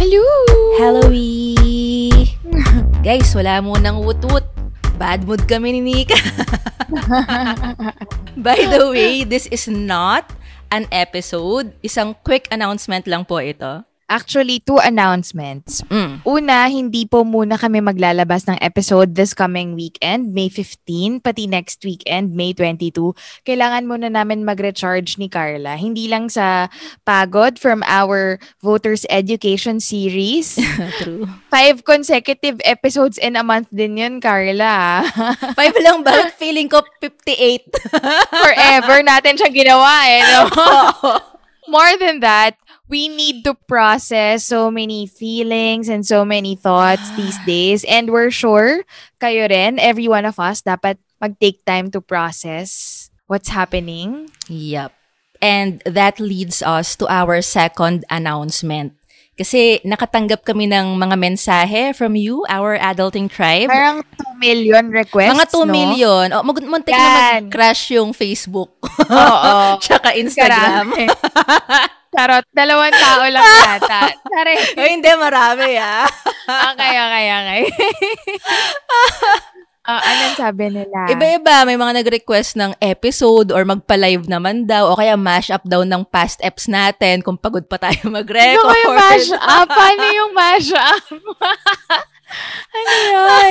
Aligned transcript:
Hello! 0.00 0.24
Hello! 0.80 1.04
Guys, 3.04 3.36
wala 3.36 3.60
mo 3.60 3.76
nang 3.76 4.00
wut-wut. 4.00 4.48
Bad 4.96 5.28
mood 5.28 5.44
kami 5.44 5.76
ni 5.76 5.80
Nika. 5.84 6.16
By 8.48 8.64
the 8.64 8.88
way, 8.88 9.28
this 9.28 9.44
is 9.52 9.68
not 9.68 10.24
an 10.72 10.88
episode. 10.88 11.76
Isang 11.84 12.16
quick 12.24 12.48
announcement 12.48 13.04
lang 13.04 13.28
po 13.28 13.44
ito. 13.44 13.84
Actually, 14.10 14.58
two 14.58 14.82
announcements. 14.82 15.86
Mm. 15.86 16.26
Una, 16.26 16.66
hindi 16.66 17.06
po 17.06 17.22
muna 17.22 17.54
kami 17.54 17.78
maglalabas 17.78 18.42
ng 18.50 18.58
episode 18.58 19.14
this 19.14 19.30
coming 19.30 19.78
weekend, 19.78 20.34
May 20.34 20.50
15, 20.50 21.22
pati 21.22 21.46
next 21.46 21.86
weekend, 21.86 22.34
May 22.34 22.50
22. 22.50 23.14
Kailangan 23.46 23.86
muna 23.86 24.10
namin 24.10 24.42
mag-recharge 24.42 25.14
ni 25.22 25.30
Carla. 25.30 25.78
Hindi 25.78 26.10
lang 26.10 26.26
sa 26.26 26.66
pagod 27.06 27.62
from 27.62 27.86
our 27.86 28.42
Voters 28.58 29.06
Education 29.06 29.78
Series. 29.78 30.58
True. 30.98 31.30
Five 31.46 31.86
consecutive 31.86 32.58
episodes 32.66 33.14
in 33.14 33.38
a 33.38 33.46
month 33.46 33.70
din 33.70 33.94
yun, 33.94 34.18
Carla. 34.18 35.06
Five 35.58 35.78
lang 35.78 36.02
ba? 36.02 36.34
Feeling 36.34 36.66
ko 36.66 36.82
58. 36.98 37.62
Forever 38.42 39.06
natin 39.06 39.38
siya 39.38 39.54
ginawa 39.54 39.94
eh. 40.10 40.20
No? 40.26 40.40
More 41.70 41.94
than 42.02 42.18
that, 42.26 42.58
we 42.90 43.06
need 43.06 43.46
to 43.46 43.54
process 43.70 44.44
so 44.44 44.68
many 44.68 45.06
feelings 45.06 45.86
and 45.88 46.02
so 46.04 46.26
many 46.26 46.58
thoughts 46.58 47.06
these 47.14 47.38
days. 47.46 47.86
And 47.86 48.10
we're 48.10 48.34
sure, 48.34 48.82
kayo 49.22 49.46
rin, 49.48 49.78
every 49.78 50.10
one 50.10 50.26
of 50.26 50.42
us, 50.42 50.60
dapat 50.60 50.98
mag-take 51.22 51.62
time 51.64 51.94
to 51.94 52.02
process 52.02 53.08
what's 53.30 53.48
happening. 53.48 54.28
Yep. 54.50 54.90
And 55.40 55.80
that 55.86 56.20
leads 56.20 56.60
us 56.60 56.98
to 57.00 57.08
our 57.08 57.40
second 57.40 58.04
announcement. 58.10 58.98
Kasi 59.40 59.80
nakatanggap 59.88 60.44
kami 60.44 60.68
ng 60.68 61.00
mga 61.00 61.16
mensahe 61.16 61.96
from 61.96 62.12
you, 62.12 62.44
our 62.52 62.76
adulting 62.76 63.24
tribe. 63.24 63.72
Parang 63.72 64.04
2 64.36 64.36
million 64.36 64.92
requests, 64.92 65.32
Mga 65.32 65.46
2 65.48 65.64
no? 65.64 65.72
million. 65.72 66.26
Oh, 66.36 66.44
mag 66.44 66.60
muntik 66.60 66.92
na 66.92 67.00
Yan. 67.00 67.48
mag-crash 67.48 67.96
yung 67.96 68.12
Facebook. 68.12 68.76
Oo. 69.00 69.56
Tsaka 69.80 70.12
Instagram. 70.12 70.92
Charot, 72.10 72.42
dalawang 72.50 72.90
tao 72.90 73.22
lang 73.24 73.46
yata. 73.70 74.02
Sorry. 74.20 74.56
oh, 74.74 74.88
hindi, 74.88 75.10
marami 75.14 75.78
ah. 75.78 76.06
Okay, 76.74 76.94
okay, 76.96 77.24
okay. 77.32 77.60
Ah, 79.80 79.96
anong 80.04 80.36
sabi 80.36 80.68
nila? 80.68 81.08
Iba-iba, 81.08 81.64
may 81.64 81.74
mga 81.74 81.98
nag-request 81.98 82.54
ng 82.54 82.76
episode 82.78 83.48
or 83.48 83.64
magpa-live 83.64 84.28
naman 84.28 84.62
daw 84.62 84.86
o 84.86 84.94
kaya 84.94 85.16
mash 85.16 85.48
up 85.48 85.64
daw 85.64 85.82
ng 85.82 86.04
past 86.04 86.38
eps 86.44 86.68
natin 86.68 87.24
kung 87.24 87.34
pagod 87.34 87.64
pa 87.64 87.80
tayo 87.80 87.96
Ano 88.06 88.20
mag-record. 88.20 88.60
ko 88.60 88.76
yung 88.76 88.94
mash 88.94 89.30
up? 89.32 89.66
Paano 89.66 90.04
yung 90.12 90.32
mash 90.36 90.70
up? 90.70 91.00
ano 92.70 92.92
yun? 93.08 93.50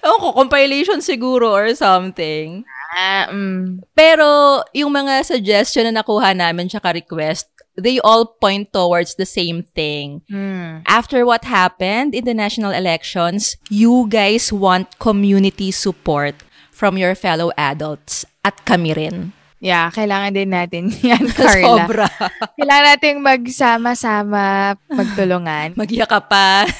Ewan 0.00 0.18
ko, 0.22 0.28
compilation 0.32 1.02
siguro 1.02 1.50
or 1.50 1.74
something. 1.74 2.62
Ah, 2.98 3.30
mm. 3.30 3.86
Pero 3.94 4.58
yung 4.74 4.90
mga 4.90 5.22
suggestion 5.22 5.86
na 5.86 6.02
nakuha 6.02 6.34
namin 6.34 6.66
tsaka 6.66 6.90
request, 6.90 7.46
they 7.78 8.02
all 8.02 8.26
point 8.26 8.74
towards 8.74 9.14
the 9.14 9.24
same 9.24 9.62
thing. 9.62 10.26
Hmm. 10.26 10.82
After 10.90 11.22
what 11.22 11.46
happened 11.46 12.10
in 12.18 12.26
the 12.26 12.34
national 12.34 12.74
elections, 12.74 13.54
you 13.70 14.10
guys 14.10 14.50
want 14.50 14.98
community 14.98 15.70
support 15.70 16.42
from 16.74 16.98
your 16.98 17.14
fellow 17.14 17.54
adults 17.54 18.26
at 18.42 18.58
kami 18.66 18.98
rin. 18.98 19.30
Yeah, 19.58 19.90
kailangan 19.90 20.38
din 20.38 20.54
natin 20.54 20.86
yan, 21.02 21.26
Carla. 21.34 21.66
Sobra. 21.82 22.06
Kailangan 22.54 22.86
natin 22.94 23.14
magsama-sama, 23.18 24.78
magtulungan, 24.86 25.74
Magyakapan. 25.80 26.70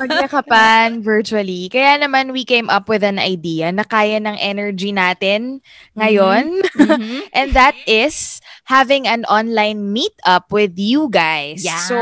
magyakapan 0.00 1.04
virtually. 1.04 1.68
Kaya 1.68 2.00
naman 2.00 2.32
we 2.32 2.48
came 2.48 2.72
up 2.72 2.88
with 2.88 3.04
an 3.04 3.20
idea 3.20 3.68
na 3.68 3.84
kaya 3.84 4.16
ng 4.16 4.40
energy 4.40 4.96
natin 4.96 5.60
ngayon. 5.92 6.64
Mhm. 6.72 7.28
And 7.36 7.52
that 7.52 7.76
is 7.84 8.40
having 8.64 9.04
an 9.04 9.28
online 9.28 9.92
meet-up 9.92 10.48
with 10.48 10.80
you 10.80 11.12
guys. 11.12 11.60
Yan. 11.60 11.84
So, 11.84 11.96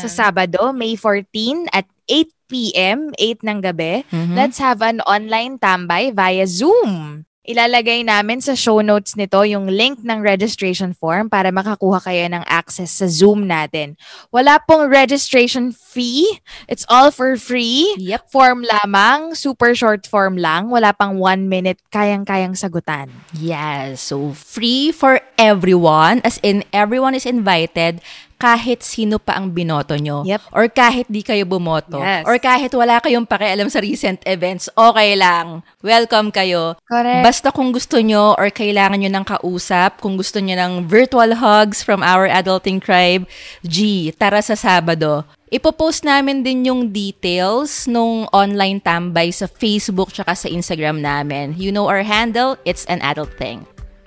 sa 0.00 0.08
Sabado, 0.08 0.72
May 0.72 0.96
14 0.96 1.68
at 1.76 1.84
8 2.08 2.32
p.m., 2.48 3.12
8 3.20 3.44
ng 3.44 3.60
gabi, 3.60 4.04
Mhm. 4.08 4.32
let's 4.32 4.56
have 4.56 4.80
an 4.80 5.04
online 5.04 5.60
tambay 5.60 6.08
via 6.08 6.48
Zoom. 6.48 7.24
Ilalagay 7.44 8.08
namin 8.08 8.40
sa 8.40 8.56
show 8.56 8.80
notes 8.80 9.20
nito 9.20 9.36
yung 9.44 9.68
link 9.68 10.00
ng 10.00 10.24
registration 10.24 10.96
form 10.96 11.28
para 11.28 11.52
makakuha 11.52 12.00
kayo 12.00 12.24
ng 12.32 12.40
access 12.48 12.88
sa 12.88 13.04
Zoom 13.04 13.44
natin. 13.44 14.00
Wala 14.32 14.56
pong 14.64 14.88
registration 14.88 15.68
fee. 15.68 16.40
It's 16.72 16.88
all 16.88 17.12
for 17.12 17.36
free. 17.36 17.92
Yep. 18.00 18.32
Form 18.32 18.64
lamang, 18.64 19.36
super 19.36 19.76
short 19.76 20.08
form 20.08 20.40
lang. 20.40 20.72
Wala 20.72 20.96
pang 20.96 21.20
one 21.20 21.52
minute, 21.52 21.84
kayang-kayang 21.92 22.56
sagutan. 22.56 23.12
Yes. 23.36 24.00
So, 24.00 24.32
free 24.32 24.88
for 24.88 25.20
everyone. 25.36 26.24
As 26.24 26.40
in, 26.40 26.64
everyone 26.72 27.12
is 27.12 27.28
invited 27.28 28.00
kahit 28.44 28.84
sino 28.84 29.16
pa 29.16 29.40
ang 29.40 29.48
binoto 29.48 29.96
nyo. 29.96 30.20
Yep. 30.28 30.52
Or 30.52 30.68
kahit 30.68 31.08
di 31.08 31.24
kayo 31.24 31.48
bumoto. 31.48 31.96
Yes. 31.96 32.28
Or 32.28 32.36
kahit 32.36 32.76
wala 32.76 33.00
kayong 33.00 33.24
pakialam 33.24 33.72
sa 33.72 33.80
recent 33.80 34.20
events, 34.28 34.68
okay 34.76 35.16
lang. 35.16 35.64
Welcome 35.80 36.28
kayo. 36.28 36.76
Correct. 36.84 37.24
Basta 37.24 37.48
kung 37.48 37.72
gusto 37.72 37.96
nyo 38.04 38.36
or 38.36 38.52
kailangan 38.52 39.00
nyo 39.00 39.08
ng 39.16 39.24
kausap, 39.24 40.04
kung 40.04 40.20
gusto 40.20 40.44
nyo 40.44 40.60
ng 40.60 40.84
virtual 40.84 41.40
hugs 41.40 41.80
from 41.80 42.04
our 42.04 42.28
adulting 42.28 42.84
tribe, 42.84 43.24
G, 43.64 44.12
tara 44.12 44.44
sa 44.44 44.52
Sabado. 44.52 45.24
Ipopost 45.48 46.04
namin 46.04 46.44
din 46.44 46.68
yung 46.68 46.92
details 46.92 47.88
nung 47.88 48.28
online 48.28 48.82
tambay 48.82 49.32
sa 49.32 49.48
Facebook 49.48 50.12
tsaka 50.12 50.36
sa 50.36 50.52
Instagram 50.52 51.00
namin. 51.00 51.56
You 51.56 51.72
know 51.72 51.88
our 51.88 52.04
handle, 52.04 52.60
it's 52.68 52.84
an 52.92 53.00
adult 53.00 53.32
thing. 53.40 53.64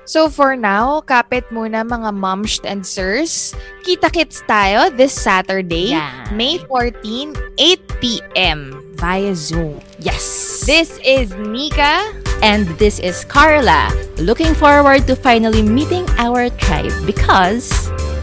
So 0.07 0.31
for 0.31 0.56
now, 0.56 1.03
kapit 1.03 1.44
muna 1.51 1.84
mga 1.84 2.16
moms 2.16 2.63
and 2.63 2.88
sirs. 2.88 3.51
Kita-kits 3.84 4.40
tayo 4.47 4.88
this 4.95 5.12
Saturday, 5.12 5.91
Yeah. 5.91 6.31
May 6.31 6.63
14, 6.72 7.35
8 7.59 8.00
p.m. 8.00 8.72
via 8.96 9.35
Zoom. 9.35 9.84
Yes! 10.00 10.63
This 10.63 10.96
is 11.03 11.35
Nika. 11.35 12.07
And 12.40 12.72
this 12.79 13.03
is 13.03 13.28
Carla. 13.28 13.91
Looking 14.16 14.56
forward 14.56 15.09
to 15.12 15.16
finally 15.17 15.59
meeting 15.66 16.07
our 16.22 16.47
tribe 16.56 16.94
because 17.03 17.67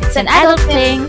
it's 0.06 0.16
an 0.16 0.24
adult 0.30 0.62
thing. 0.64 1.04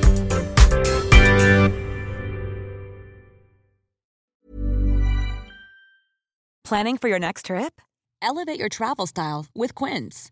Planning 6.63 6.97
for 6.97 7.07
your 7.07 7.19
next 7.19 7.45
trip? 7.45 7.79
Elevate 8.21 8.59
your 8.59 8.69
travel 8.69 9.05
style 9.05 9.45
with 9.53 9.75
Quince. 9.75 10.31